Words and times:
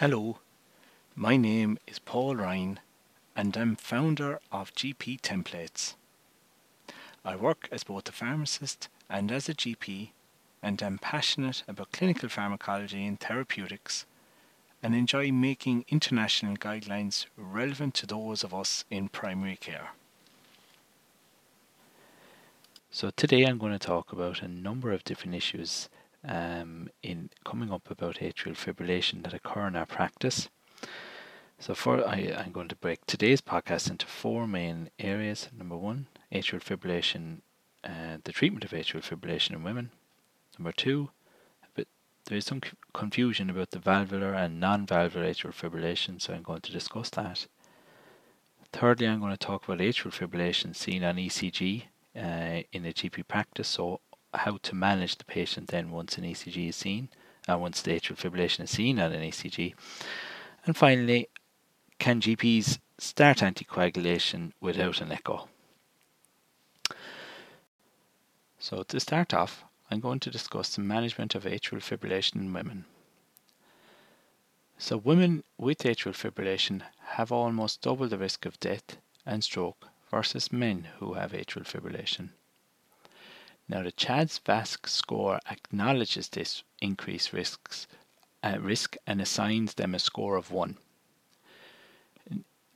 Hello, 0.00 0.38
my 1.16 1.36
name 1.36 1.76
is 1.88 1.98
Paul 1.98 2.36
Ryan 2.36 2.78
and 3.34 3.56
I'm 3.56 3.74
founder 3.74 4.38
of 4.52 4.72
GP 4.72 5.20
Templates. 5.22 5.94
I 7.24 7.34
work 7.34 7.68
as 7.72 7.82
both 7.82 8.08
a 8.08 8.12
pharmacist 8.12 8.88
and 9.10 9.32
as 9.32 9.48
a 9.48 9.54
GP 9.54 10.10
and 10.62 10.80
I'm 10.80 10.98
passionate 10.98 11.64
about 11.66 11.90
clinical 11.90 12.28
pharmacology 12.28 13.04
and 13.04 13.18
therapeutics 13.18 14.06
and 14.84 14.94
enjoy 14.94 15.32
making 15.32 15.84
international 15.88 16.56
guidelines 16.56 17.26
relevant 17.36 17.94
to 17.94 18.06
those 18.06 18.44
of 18.44 18.54
us 18.54 18.84
in 18.92 19.08
primary 19.08 19.56
care. 19.56 19.88
So 22.92 23.10
today 23.10 23.42
I'm 23.42 23.58
going 23.58 23.72
to 23.72 23.80
talk 23.80 24.12
about 24.12 24.42
a 24.42 24.46
number 24.46 24.92
of 24.92 25.02
different 25.02 25.34
issues 25.34 25.88
um, 26.24 26.88
in 27.02 27.30
coming 27.44 27.72
up 27.72 27.90
about 27.90 28.16
atrial 28.16 28.56
fibrillation 28.56 29.22
that 29.22 29.34
occur 29.34 29.66
in 29.66 29.76
our 29.76 29.86
practice. 29.86 30.48
So 31.58 31.74
for 31.74 32.06
I, 32.06 32.34
I'm 32.36 32.52
going 32.52 32.68
to 32.68 32.76
break 32.76 33.04
today's 33.06 33.40
podcast 33.40 33.90
into 33.90 34.06
four 34.06 34.46
main 34.46 34.90
areas. 34.98 35.48
Number 35.56 35.76
one, 35.76 36.06
atrial 36.32 36.62
fibrillation, 36.62 37.38
uh, 37.84 38.18
the 38.22 38.32
treatment 38.32 38.64
of 38.64 38.70
atrial 38.70 39.02
fibrillation 39.02 39.52
in 39.52 39.64
women. 39.64 39.90
Number 40.58 40.72
two, 40.72 41.10
there 42.28 42.36
is 42.36 42.44
some 42.44 42.60
confusion 42.92 43.48
about 43.48 43.70
the 43.70 43.78
valvular 43.78 44.34
and 44.34 44.60
non-valvular 44.60 45.26
atrial 45.26 45.54
fibrillation, 45.54 46.20
so 46.20 46.34
I'm 46.34 46.42
going 46.42 46.60
to 46.60 46.72
discuss 46.72 47.08
that. 47.10 47.46
Thirdly, 48.70 49.08
I'm 49.08 49.20
going 49.20 49.32
to 49.32 49.38
talk 49.38 49.64
about 49.64 49.78
atrial 49.78 50.12
fibrillation 50.12 50.76
seen 50.76 51.02
on 51.02 51.16
ECG 51.16 51.84
uh, 52.14 52.62
in 52.70 52.84
a 52.84 52.92
GP 52.92 53.26
practice, 53.28 53.68
so 53.68 54.00
how 54.34 54.58
to 54.62 54.74
manage 54.74 55.16
the 55.16 55.24
patient 55.24 55.68
then 55.68 55.90
once 55.90 56.18
an 56.18 56.24
ECG 56.24 56.68
is 56.68 56.76
seen, 56.76 57.08
and 57.46 57.56
uh, 57.56 57.58
once 57.58 57.80
the 57.80 57.92
atrial 57.92 58.16
fibrillation 58.16 58.60
is 58.60 58.70
seen 58.70 59.00
on 59.00 59.12
an 59.12 59.22
ECG. 59.22 59.74
And 60.66 60.76
finally, 60.76 61.28
can 61.98 62.20
GPs 62.20 62.78
start 62.98 63.38
anticoagulation 63.38 64.52
without 64.60 65.00
an 65.00 65.12
echo? 65.12 65.48
So 68.58 68.82
to 68.82 69.00
start 69.00 69.32
off, 69.32 69.64
I'm 69.90 70.00
going 70.00 70.20
to 70.20 70.30
discuss 70.30 70.74
the 70.74 70.82
management 70.82 71.34
of 71.34 71.44
atrial 71.44 71.80
fibrillation 71.80 72.36
in 72.36 72.52
women. 72.52 72.84
So 74.76 74.96
women 74.96 75.42
with 75.56 75.78
atrial 75.78 76.14
fibrillation 76.14 76.82
have 77.14 77.32
almost 77.32 77.82
double 77.82 78.08
the 78.08 78.18
risk 78.18 78.44
of 78.46 78.60
death 78.60 78.98
and 79.24 79.42
stroke 79.42 79.88
versus 80.10 80.52
men 80.52 80.88
who 80.98 81.14
have 81.14 81.32
atrial 81.32 81.64
fibrillation. 81.64 82.30
Now, 83.70 83.82
the 83.82 83.92
CHADS 83.92 84.40
VASc 84.46 84.88
score 84.88 85.40
acknowledges 85.50 86.28
this 86.28 86.62
increased 86.80 87.34
risks, 87.34 87.86
uh, 88.42 88.56
risk 88.58 88.96
and 89.06 89.20
assigns 89.20 89.74
them 89.74 89.94
a 89.94 89.98
score 89.98 90.36
of 90.36 90.50
1. 90.50 90.78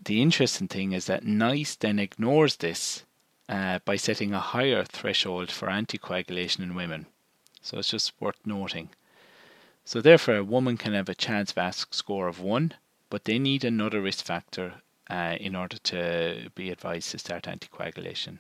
The 0.05 0.20
interesting 0.20 0.69
thing 0.69 0.93
is 0.93 1.07
that 1.07 1.25
NICE 1.25 1.77
then 1.77 1.98
ignores 1.98 2.57
this 2.57 3.05
uh, 3.48 3.79
by 3.85 3.97
setting 3.97 4.35
a 4.35 4.41
higher 4.41 4.85
threshold 4.85 5.51
for 5.51 5.69
anticoagulation 5.69 6.61
in 6.61 6.75
women. 6.75 7.07
So 7.63 7.79
it's 7.79 7.91
just 7.91 8.13
worth 8.20 8.45
noting. 8.45 8.91
So 9.85 10.01
therefore, 10.01 10.37
a 10.37 10.45
woman 10.45 10.77
can 10.77 10.93
have 10.93 11.09
a 11.09 11.15
CHADS 11.15 11.53
VASc 11.53 11.95
score 11.95 12.29
of 12.29 12.41
1, 12.41 12.75
but 13.09 13.25
they 13.25 13.39
need 13.39 13.65
another 13.65 14.03
risk 14.03 14.25
factor 14.25 14.83
uh, 15.09 15.37
in 15.41 15.57
order 15.57 15.79
to 15.79 16.51
be 16.55 16.70
advised 16.70 17.11
to 17.13 17.19
start 17.19 17.45
anticoagulation. 17.45 18.39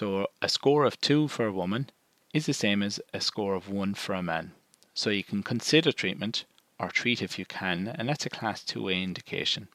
So 0.00 0.28
a 0.40 0.48
score 0.48 0.84
of 0.84 1.00
2 1.00 1.26
for 1.26 1.46
a 1.46 1.52
woman 1.52 1.90
is 2.32 2.46
the 2.46 2.52
same 2.52 2.84
as 2.84 3.00
a 3.12 3.20
score 3.20 3.56
of 3.56 3.68
1 3.68 3.94
for 3.94 4.14
a 4.14 4.22
man. 4.22 4.52
So 4.94 5.10
you 5.10 5.24
can 5.24 5.42
consider 5.42 5.90
treatment 5.90 6.44
or 6.78 6.90
treat 6.90 7.20
if 7.20 7.36
you 7.36 7.44
can, 7.44 7.88
and 7.88 8.08
that's 8.08 8.24
a 8.24 8.30
class 8.30 8.62
2A 8.62 9.02
indication. 9.02 9.66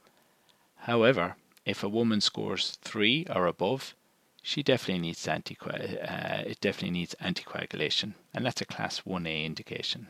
However, 0.87 1.35
if 1.65 1.83
a 1.83 1.89
woman 1.89 2.21
scores 2.21 2.77
3 2.83 3.25
or 3.35 3.47
above, 3.47 3.95
she 4.41 4.63
definitely 4.63 5.01
needs 5.01 5.25
anticoag- 5.25 6.01
uh, 6.01 6.43
it 6.47 6.61
definitely 6.61 6.91
needs 6.91 7.15
anticoagulation, 7.19 8.13
and 8.33 8.45
that's 8.45 8.61
a 8.61 8.65
class 8.73 9.01
1A 9.01 9.43
indication. 9.43 10.07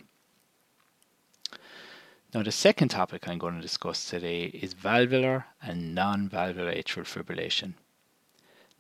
Now, 2.36 2.44
the 2.44 2.52
second 2.52 2.90
topic 2.90 3.28
I'm 3.28 3.40
going 3.40 3.56
to 3.56 3.62
discuss 3.62 4.08
today 4.08 4.44
is 4.44 4.76
valvular 4.76 5.48
and 5.60 5.96
non 5.96 6.30
valvular 6.30 6.72
atrial 6.72 7.08
fibrillation. 7.08 7.74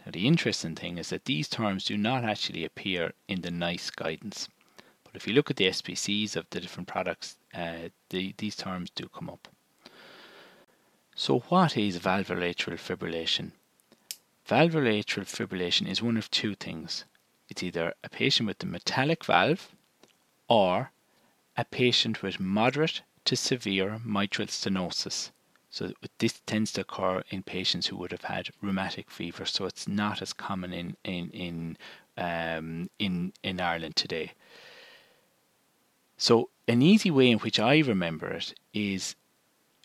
Now, 0.06 0.12
the 0.12 0.28
interesting 0.28 0.76
thing 0.76 0.98
is 0.98 1.10
that 1.10 1.26
these 1.26 1.48
terms 1.48 1.86
do 1.86 1.98
not 1.98 2.24
actually 2.26 2.66
appear 2.66 3.14
in 3.28 3.42
the 3.42 3.52
NICE 3.52 3.90
guidance. 3.92 4.50
But 5.04 5.16
if 5.16 5.28
you 5.28 5.34
look 5.34 5.50
at 5.50 5.58
the 5.58 5.68
SPCs 5.68 6.36
of 6.36 6.50
the 6.50 6.60
different 6.60 6.88
products, 6.88 7.38
uh, 7.54 7.90
the, 8.10 8.34
these 8.38 8.56
terms 8.56 8.90
do 8.90 9.08
come 9.08 9.30
up. 9.30 9.48
So, 11.16 11.40
what 11.50 11.78
is 11.78 11.98
valvular 11.98 12.42
atrial 12.42 12.80
fibrillation? 12.80 13.52
Valvular 14.46 14.92
atrial 14.92 15.26
fibrillation 15.26 15.88
is 15.88 16.02
one 16.02 16.18
of 16.18 16.30
two 16.32 16.56
things. 16.56 17.06
It's 17.48 17.64
either 17.64 17.94
a 18.04 18.10
patient 18.10 18.48
with 18.48 18.64
a 18.64 18.66
metallic 18.66 19.24
valve 19.24 19.70
or 20.48 20.92
a 21.56 21.64
patient 21.64 22.24
with 22.24 22.40
moderate 22.40 23.04
to 23.26 23.36
severe 23.36 24.02
mitral 24.04 24.48
stenosis. 24.48 25.30
So 25.74 25.92
this 26.20 26.40
tends 26.46 26.72
to 26.74 26.82
occur 26.82 27.24
in 27.32 27.42
patients 27.42 27.88
who 27.88 27.98
would 27.98 28.12
have 28.12 28.26
had 28.26 28.52
rheumatic 28.62 29.10
fever. 29.10 29.44
So 29.44 29.66
it's 29.66 29.88
not 29.88 30.22
as 30.22 30.32
common 30.32 30.72
in 30.72 30.96
in 31.04 31.32
in 31.32 31.78
um, 32.16 32.92
in 33.00 33.34
in 33.42 33.60
Ireland 33.60 33.96
today. 33.96 34.34
So 36.16 36.50
an 36.68 36.84
easy 36.84 37.10
way 37.10 37.32
in 37.32 37.40
which 37.40 37.60
I 37.60 37.80
remember 37.80 38.28
it 38.34 38.54
is 38.72 39.16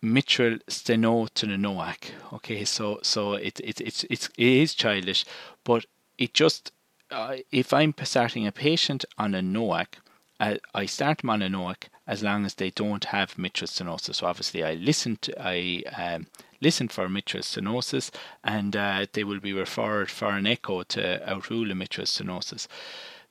mitral 0.02 0.58
steno 0.68 1.26
to 1.34 1.46
the 1.46 1.56
NOAC. 1.56 2.10
Okay, 2.34 2.66
so 2.66 3.00
so 3.02 3.32
it, 3.32 3.58
it, 3.60 3.80
it's 3.80 4.04
it's 4.10 4.28
it 4.36 4.46
is 4.46 4.74
childish, 4.74 5.24
but 5.64 5.86
it 6.18 6.34
just 6.34 6.70
uh, 7.10 7.36
if 7.50 7.72
I'm 7.72 7.94
starting 8.02 8.46
a 8.46 8.52
patient 8.52 9.06
on 9.16 9.34
a 9.34 9.40
NOAC, 9.40 9.86
uh, 10.38 10.56
I 10.74 10.84
start 10.84 11.22
them 11.22 11.30
on 11.30 11.40
a 11.40 11.48
NOAC 11.48 11.88
as 12.08 12.22
long 12.22 12.46
as 12.46 12.54
they 12.54 12.70
don't 12.70 13.04
have 13.04 13.38
mitral 13.38 13.68
stenosis. 13.68 14.16
So 14.16 14.26
obviously, 14.26 14.64
I 14.64 14.74
listen 14.74 15.18
to 15.20 15.40
I 15.40 15.82
um, 15.96 16.26
listen 16.60 16.88
for 16.88 17.08
mitral 17.08 17.42
stenosis, 17.42 18.10
and 18.42 18.74
uh, 18.74 19.06
they 19.12 19.22
will 19.22 19.40
be 19.40 19.52
referred 19.52 20.10
for 20.10 20.30
an 20.30 20.46
echo 20.46 20.82
to 20.84 21.30
outrule 21.30 21.70
a 21.70 21.74
mitral 21.74 22.06
stenosis. 22.06 22.66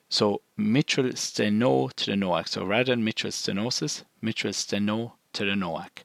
So 0.10 0.42
mitral 0.56 1.12
steno 1.16 1.90
to 1.90 2.06
the 2.06 2.16
NOAC. 2.16 2.48
So 2.48 2.64
rather 2.64 2.94
than 2.94 3.04
mitral 3.04 3.32
stenosis, 3.32 4.04
mitral 4.22 4.54
steno 4.54 5.16
to 5.34 5.44
the 5.44 5.52
NOAC. 5.52 6.04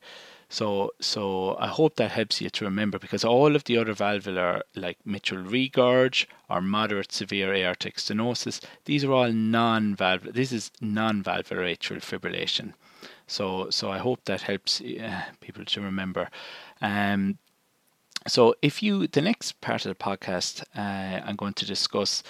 So, 0.52 0.92
so 1.00 1.56
I 1.58 1.68
hope 1.68 1.96
that 1.96 2.10
helps 2.10 2.42
you 2.42 2.50
to 2.50 2.66
remember 2.66 2.98
because 2.98 3.24
all 3.24 3.56
of 3.56 3.64
the 3.64 3.78
other 3.78 3.94
valvular, 3.94 4.60
like 4.76 4.98
mitral 5.02 5.42
regurg 5.42 6.26
or 6.50 6.60
moderate 6.60 7.10
severe 7.10 7.54
aortic 7.54 7.96
stenosis, 7.96 8.60
these 8.84 9.02
are 9.02 9.12
all 9.12 9.32
non-valvular. 9.32 10.34
This 10.34 10.52
is 10.52 10.70
non-valvular 10.82 11.62
atrial 11.62 12.02
fibrillation. 12.02 12.74
So, 13.26 13.70
so 13.70 13.90
I 13.90 13.96
hope 13.96 14.26
that 14.26 14.42
helps 14.42 14.82
uh, 14.82 15.22
people 15.40 15.64
to 15.64 15.80
remember. 15.80 16.28
Um, 16.82 17.38
so, 18.26 18.54
if 18.60 18.82
you, 18.82 19.06
the 19.06 19.22
next 19.22 19.58
part 19.62 19.86
of 19.86 19.88
the 19.88 20.04
podcast, 20.04 20.64
uh, 20.76 21.22
I'm 21.24 21.36
going 21.36 21.54
to 21.54 21.64
discuss 21.64 22.22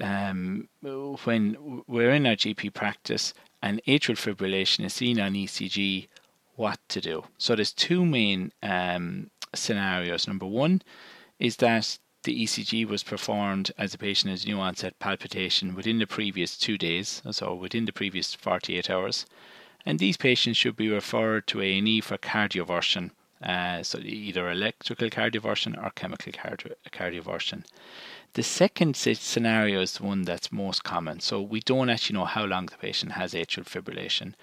um, 0.00 0.68
when 0.80 1.82
we're 1.86 2.10
in 2.10 2.26
our 2.26 2.34
GP 2.34 2.74
practice 2.74 3.34
and 3.62 3.80
atrial 3.86 4.16
fibrillation 4.16 4.84
is 4.84 4.94
seen 4.94 5.20
on 5.20 5.34
ECG 5.34 6.08
what 6.56 6.78
to 6.88 7.00
do. 7.00 7.24
So 7.38 7.54
there's 7.54 7.72
two 7.72 8.04
main 8.04 8.52
um, 8.62 9.30
scenarios. 9.54 10.26
Number 10.26 10.46
one 10.46 10.82
is 11.38 11.56
that 11.56 11.98
the 12.24 12.44
ECG 12.44 12.86
was 12.86 13.02
performed 13.02 13.72
as 13.76 13.94
a 13.94 13.98
patient 13.98 14.30
has 14.30 14.46
new 14.46 14.60
onset 14.60 14.98
palpitation 15.00 15.74
within 15.74 15.98
the 15.98 16.06
previous 16.06 16.56
two 16.56 16.78
days, 16.78 17.20
so 17.32 17.52
within 17.52 17.84
the 17.84 17.92
previous 17.92 18.32
48 18.34 18.88
hours, 18.88 19.26
and 19.84 19.98
these 19.98 20.16
patients 20.16 20.56
should 20.56 20.76
be 20.76 20.88
referred 20.88 21.48
to 21.48 21.60
A&E 21.60 22.00
for 22.00 22.16
cardioversion, 22.18 23.10
uh, 23.42 23.82
so 23.82 23.98
either 23.98 24.48
electrical 24.48 25.10
cardioversion 25.10 25.76
or 25.84 25.90
chemical 25.90 26.32
cardio- 26.32 26.76
cardioversion. 26.92 27.64
The 28.34 28.44
second 28.44 28.96
scenario 28.96 29.80
is 29.80 29.94
the 29.94 30.04
one 30.04 30.22
that's 30.22 30.52
most 30.52 30.84
common. 30.84 31.18
So 31.20 31.42
we 31.42 31.60
don't 31.60 31.90
actually 31.90 32.14
know 32.14 32.24
how 32.24 32.44
long 32.44 32.66
the 32.66 32.78
patient 32.78 33.12
has 33.12 33.34
atrial 33.34 33.64
fibrillation. 33.64 34.34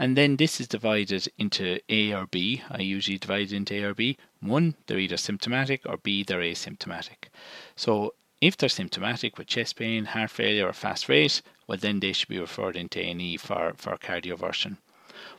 And 0.00 0.16
then 0.16 0.36
this 0.36 0.62
is 0.62 0.66
divided 0.66 1.28
into 1.36 1.78
A 1.90 2.14
or 2.14 2.26
B. 2.26 2.62
I 2.70 2.80
usually 2.80 3.18
divide 3.18 3.52
it 3.52 3.52
into 3.52 3.74
A 3.74 3.90
or 3.90 3.94
B. 3.94 4.16
One, 4.40 4.74
they're 4.86 4.98
either 4.98 5.18
symptomatic, 5.18 5.82
or 5.84 5.98
B, 5.98 6.24
they're 6.24 6.40
asymptomatic. 6.40 7.28
So 7.76 8.14
if 8.40 8.56
they're 8.56 8.70
symptomatic 8.70 9.36
with 9.36 9.46
chest 9.46 9.76
pain, 9.76 10.06
heart 10.06 10.30
failure, 10.30 10.68
or 10.68 10.72
fast 10.72 11.10
rate, 11.10 11.42
well, 11.66 11.76
then 11.76 12.00
they 12.00 12.14
should 12.14 12.30
be 12.30 12.38
referred 12.38 12.76
into 12.76 12.98
A&E 12.98 13.36
for, 13.36 13.74
for 13.76 13.98
cardioversion. 13.98 14.78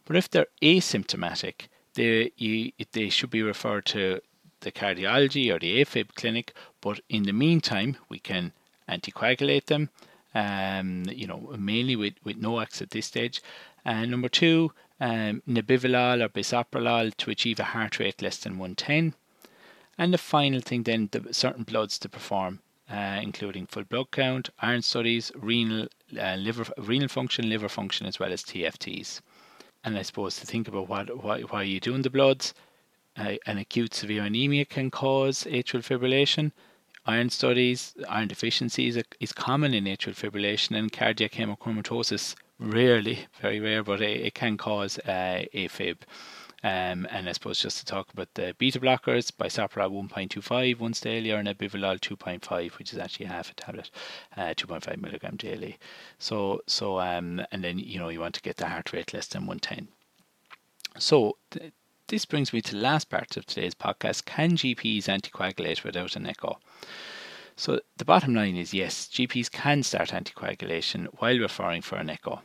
But 0.05 0.15
if 0.15 0.29
they're 0.29 0.45
asymptomatic, 0.61 1.67
they, 1.95 2.31
you, 2.37 2.71
they 2.91 3.09
should 3.09 3.31
be 3.31 3.41
referred 3.41 3.85
to 3.87 4.21
the 4.59 4.71
cardiology 4.71 5.51
or 5.51 5.57
the 5.57 5.83
AFib 5.83 6.13
clinic. 6.13 6.53
But 6.81 6.99
in 7.09 7.23
the 7.23 7.33
meantime, 7.33 7.97
we 8.09 8.19
can 8.19 8.53
anticoagulate 8.87 9.65
them, 9.65 9.89
um, 10.33 11.03
you 11.09 11.27
know, 11.27 11.53
mainly 11.57 11.95
with, 11.95 12.13
with 12.23 12.41
NOACs 12.41 12.81
at 12.81 12.91
this 12.91 13.05
stage, 13.05 13.41
and 13.83 14.11
number 14.11 14.29
two, 14.29 14.71
um, 14.99 15.41
nebivolol 15.47 16.23
or 16.23 16.29
bisoprolol 16.29 17.15
to 17.17 17.31
achieve 17.31 17.59
a 17.59 17.63
heart 17.63 17.99
rate 17.99 18.21
less 18.21 18.37
than 18.37 18.59
110. 18.59 19.15
And 19.97 20.13
the 20.13 20.17
final 20.17 20.61
thing 20.61 20.83
then, 20.83 21.09
the 21.11 21.33
certain 21.33 21.63
bloods 21.63 21.97
to 21.99 22.09
perform, 22.09 22.59
uh, 22.89 23.19
including 23.21 23.65
full 23.65 23.83
blood 23.83 24.11
count, 24.11 24.49
iron 24.59 24.81
studies, 24.81 25.31
renal, 25.35 25.87
uh, 26.19 26.35
liver, 26.35 26.65
renal 26.77 27.07
function, 27.07 27.49
liver 27.49 27.69
function, 27.69 28.05
as 28.05 28.19
well 28.19 28.31
as 28.31 28.43
TFTs. 28.43 29.21
And 29.83 29.97
I 29.97 30.03
suppose 30.03 30.37
to 30.37 30.45
think 30.45 30.67
about 30.67 30.87
what 30.87 31.23
why, 31.23 31.41
why 31.41 31.61
are 31.61 31.65
you 31.65 31.79
doing 31.79 32.03
the 32.03 32.09
bloods, 32.09 32.53
uh, 33.17 33.35
an 33.45 33.57
acute 33.57 33.93
severe 33.93 34.23
anemia 34.23 34.65
can 34.65 34.91
cause 34.91 35.43
atrial 35.45 35.83
fibrillation. 35.83 36.51
Iron 37.05 37.29
studies, 37.29 37.95
iron 38.07 38.27
deficiency 38.27 38.87
is, 38.87 38.97
a, 38.97 39.03
is 39.19 39.31
common 39.31 39.73
in 39.73 39.85
atrial 39.85 40.15
fibrillation, 40.15 40.77
and 40.77 40.91
cardiac 40.91 41.31
hemochromatosis 41.31 42.35
rarely, 42.59 43.25
very 43.41 43.59
rare, 43.59 43.83
but 43.83 44.01
it, 44.01 44.21
it 44.21 44.33
can 44.35 44.55
cause 44.55 44.99
uh, 44.99 45.43
AFib. 45.53 45.97
Um, 46.63 47.07
and 47.09 47.27
I 47.27 47.31
suppose 47.31 47.59
just 47.59 47.79
to 47.79 47.85
talk 47.85 48.13
about 48.13 48.31
the 48.35 48.53
beta 48.57 48.79
blockers, 48.79 49.31
bisoprolol 49.31 50.07
1.25 50.09 50.79
once 50.79 51.01
daily, 51.01 51.31
or 51.31 51.41
nebivolol 51.41 51.99
2.5, 51.99 52.77
which 52.77 52.93
is 52.93 52.99
actually 52.99 53.25
half 53.25 53.49
a 53.49 53.55
tablet, 53.55 53.89
uh, 54.37 54.53
2.5 54.55 55.01
milligram 55.01 55.37
daily. 55.37 55.79
So, 56.19 56.61
so 56.67 56.99
um, 56.99 57.41
and 57.51 57.63
then 57.63 57.79
you 57.79 57.97
know 57.97 58.09
you 58.09 58.19
want 58.19 58.35
to 58.35 58.41
get 58.41 58.57
the 58.57 58.67
heart 58.67 58.93
rate 58.93 59.11
less 59.11 59.25
than 59.25 59.47
110. 59.47 59.87
So 60.99 61.37
th- 61.49 61.73
this 62.11 62.25
brings 62.25 62.51
me 62.51 62.61
to 62.61 62.73
the 62.73 62.81
last 62.81 63.09
part 63.09 63.37
of 63.37 63.45
today's 63.45 63.73
podcast. 63.73 64.25
Can 64.25 64.57
GPs 64.57 65.05
anticoagulate 65.05 65.85
without 65.85 66.17
an 66.17 66.27
echo? 66.27 66.59
So 67.55 67.79
the 67.95 68.03
bottom 68.03 68.35
line 68.35 68.57
is 68.57 68.73
yes, 68.73 69.07
GPs 69.07 69.49
can 69.49 69.81
start 69.81 70.09
anticoagulation 70.09 71.05
while 71.19 71.39
referring 71.39 71.81
for 71.81 71.95
an 71.95 72.09
echo. 72.09 72.41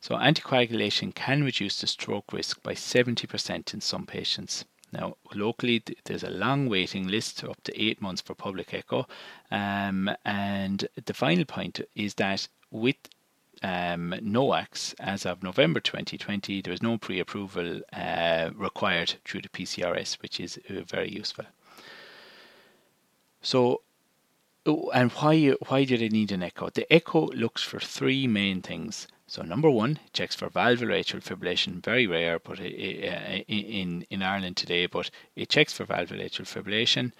So 0.00 0.14
anticoagulation 0.14 1.14
can 1.14 1.44
reduce 1.44 1.78
the 1.78 1.86
stroke 1.86 2.32
risk 2.32 2.62
by 2.62 2.72
70% 2.72 3.74
in 3.74 3.82
some 3.82 4.06
patients. 4.06 4.64
Now, 4.94 5.18
locally, 5.34 5.82
there's 6.04 6.24
a 6.24 6.30
long 6.30 6.70
waiting 6.70 7.06
list, 7.06 7.44
up 7.44 7.62
to 7.64 7.82
eight 7.82 8.00
months 8.00 8.22
for 8.22 8.34
public 8.34 8.72
echo. 8.72 9.06
Um, 9.50 10.10
and 10.24 10.88
the 11.04 11.14
final 11.14 11.44
point 11.44 11.82
is 11.94 12.14
that 12.14 12.48
with 12.70 12.96
um, 13.62 14.14
as 14.98 15.26
of 15.26 15.42
November 15.42 15.80
2020, 15.80 16.62
there 16.62 16.72
is 16.72 16.82
no 16.82 16.98
pre 16.98 17.20
approval 17.20 17.80
uh, 17.92 18.50
required 18.54 19.14
through 19.24 19.42
the 19.42 19.48
PCRS, 19.48 20.20
which 20.22 20.40
is 20.40 20.58
uh, 20.68 20.80
very 20.86 21.10
useful. 21.10 21.44
So, 23.40 23.82
oh, 24.66 24.90
and 24.94 25.10
why 25.12 25.50
why 25.68 25.84
do 25.84 25.96
they 25.96 26.08
need 26.08 26.32
an 26.32 26.42
echo? 26.42 26.70
The 26.70 26.92
echo 26.92 27.26
looks 27.28 27.62
for 27.62 27.80
three 27.80 28.26
main 28.26 28.62
things. 28.62 29.08
So 29.26 29.42
number 29.42 29.70
one, 29.70 29.98
checks 30.12 30.34
for 30.34 30.48
valvular 30.50 30.94
atrial 30.94 31.22
fibrillation, 31.22 31.82
very 31.82 32.06
rare, 32.06 32.38
but 32.38 32.60
in 32.60 34.06
in 34.10 34.22
Ireland 34.22 34.56
today, 34.56 34.86
but 34.86 35.10
it 35.36 35.48
checks 35.48 35.72
for 35.72 35.84
valvular 35.84 36.24
atrial 36.24 36.46
fibrillation. 36.46 37.12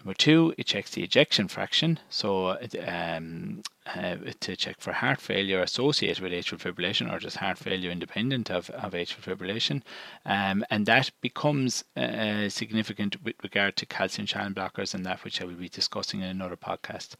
Number 0.00 0.14
two, 0.14 0.54
it 0.56 0.66
checks 0.66 0.92
the 0.92 1.02
ejection 1.02 1.46
fraction, 1.46 1.98
so 2.08 2.56
um, 2.86 3.62
uh, 3.84 4.16
to 4.40 4.56
check 4.56 4.80
for 4.80 4.92
heart 4.92 5.20
failure 5.20 5.60
associated 5.60 6.22
with 6.22 6.32
atrial 6.32 6.58
fibrillation 6.58 7.12
or 7.12 7.18
just 7.18 7.36
heart 7.36 7.58
failure 7.58 7.90
independent 7.90 8.50
of, 8.50 8.70
of 8.70 8.92
atrial 8.92 9.20
fibrillation. 9.20 9.82
Um, 10.24 10.64
and 10.70 10.86
that 10.86 11.10
becomes 11.20 11.84
uh, 11.98 12.48
significant 12.48 13.22
with 13.22 13.36
regard 13.42 13.76
to 13.76 13.84
calcium 13.84 14.26
channel 14.26 14.52
blockers 14.52 14.94
and 14.94 15.04
that 15.04 15.22
which 15.22 15.42
I 15.42 15.44
will 15.44 15.52
be 15.52 15.68
discussing 15.68 16.20
in 16.20 16.28
another 16.28 16.56
podcast. 16.56 17.16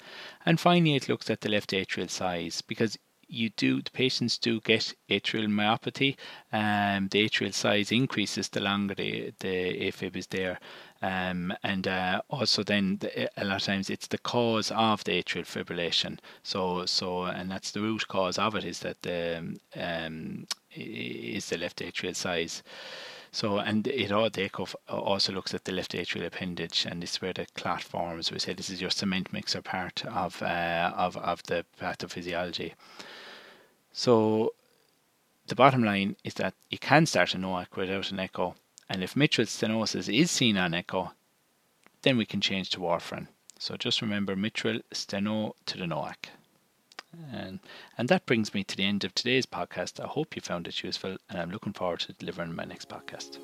And 0.46 0.58
finally, 0.58 0.96
it 0.96 1.06
looks 1.06 1.28
at 1.28 1.42
the 1.42 1.50
left 1.50 1.72
atrial 1.72 2.08
size 2.08 2.62
because 2.62 2.96
you 3.30 3.50
do 3.50 3.80
the 3.80 3.90
patients 3.90 4.38
do 4.38 4.60
get 4.60 4.94
atrial 5.08 5.46
myopathy. 5.46 6.16
Um, 6.52 7.08
the 7.08 7.28
atrial 7.28 7.54
size 7.54 7.92
increases 7.92 8.48
the 8.48 8.60
longer 8.60 8.94
the, 8.94 9.32
the 9.38 9.88
AFib 9.90 10.16
is 10.16 10.26
there. 10.26 10.58
Um, 11.02 11.54
and 11.62 11.88
uh, 11.88 12.20
also 12.28 12.62
then 12.62 12.98
the, 12.98 13.30
a 13.40 13.44
lot 13.44 13.56
of 13.56 13.62
times 13.62 13.88
it's 13.88 14.08
the 14.08 14.18
cause 14.18 14.70
of 14.70 15.04
the 15.04 15.22
atrial 15.22 15.46
fibrillation. 15.46 16.18
So 16.42 16.84
so 16.86 17.24
and 17.24 17.50
that's 17.50 17.70
the 17.70 17.80
root 17.80 18.08
cause 18.08 18.38
of 18.38 18.54
it 18.54 18.64
is 18.64 18.80
that 18.80 19.02
the 19.02 19.58
um, 19.76 20.46
is 20.74 21.48
the 21.48 21.58
left 21.58 21.78
atrial 21.78 22.16
size. 22.16 22.62
So 23.32 23.58
and 23.58 23.86
it 23.86 24.10
all 24.10 24.28
the 24.28 24.42
echo 24.42 24.66
also 24.88 25.32
looks 25.32 25.54
at 25.54 25.64
the 25.64 25.72
left 25.72 25.92
atrial 25.92 26.26
appendage, 26.26 26.84
and 26.84 27.00
this 27.00 27.12
is 27.12 27.22
where 27.22 27.32
the 27.32 27.46
clot 27.54 27.82
forms. 27.82 28.32
We 28.32 28.40
say 28.40 28.54
this 28.54 28.70
is 28.70 28.80
your 28.80 28.90
cement 28.90 29.32
mixer 29.32 29.62
part 29.62 30.04
of 30.04 30.42
uh, 30.42 30.92
of 30.96 31.16
of 31.16 31.42
the 31.44 31.64
pathophysiology. 31.80 32.72
So 33.92 34.54
the 35.46 35.54
bottom 35.54 35.82
line 35.82 36.16
is 36.24 36.34
that 36.34 36.54
you 36.70 36.78
can 36.78 37.06
start 37.06 37.34
a 37.34 37.38
NOAC 37.38 37.76
without 37.76 38.10
an 38.12 38.20
echo 38.20 38.54
and 38.90 39.04
if 39.04 39.14
mitral 39.14 39.46
stenosis 39.46 40.12
is 40.12 40.32
seen 40.32 40.56
on 40.56 40.74
echo, 40.74 41.12
then 42.02 42.16
we 42.16 42.26
can 42.26 42.40
change 42.40 42.70
to 42.70 42.80
warfarin. 42.80 43.28
So 43.56 43.76
just 43.76 44.02
remember 44.02 44.34
mitral 44.34 44.80
steno 44.92 45.54
to 45.66 45.78
the 45.78 45.84
NOAC. 45.84 46.30
And, 47.32 47.60
and 47.96 48.08
that 48.08 48.26
brings 48.26 48.52
me 48.52 48.64
to 48.64 48.76
the 48.76 48.84
end 48.84 49.04
of 49.04 49.14
today's 49.14 49.46
podcast. 49.46 50.02
I 50.02 50.08
hope 50.08 50.34
you 50.34 50.42
found 50.42 50.66
it 50.66 50.82
useful, 50.82 51.18
and 51.28 51.38
I'm 51.38 51.50
looking 51.50 51.72
forward 51.72 52.00
to 52.00 52.12
delivering 52.14 52.54
my 52.54 52.64
next 52.64 52.88
podcast. 52.88 53.38